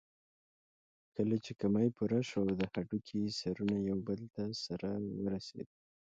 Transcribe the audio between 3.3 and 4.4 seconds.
سرونه يو بل